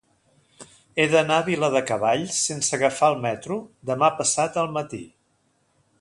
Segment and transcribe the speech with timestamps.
[1.01, 3.61] He d'anar a Viladecavalls sense agafar el metro
[3.93, 5.07] demà passat al matí.